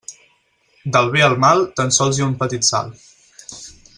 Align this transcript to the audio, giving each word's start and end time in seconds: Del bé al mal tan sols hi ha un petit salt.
Del 0.95 1.11
bé 1.15 1.21
al 1.25 1.35
mal 1.43 1.61
tan 1.81 1.95
sols 1.99 2.19
hi 2.21 2.25
ha 2.25 2.29
un 2.31 2.35
petit 2.43 2.69
salt. 2.71 3.49